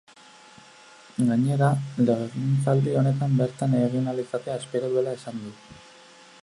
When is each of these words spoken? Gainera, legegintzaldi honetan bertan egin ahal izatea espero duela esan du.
Gainera, 1.27 1.67
legegintzaldi 1.99 2.97
honetan 3.03 3.37
bertan 3.43 3.77
egin 3.83 4.09
ahal 4.11 4.23
izatea 4.27 4.59
espero 4.63 4.93
duela 4.95 5.17
esan 5.21 5.45
du. 5.45 5.55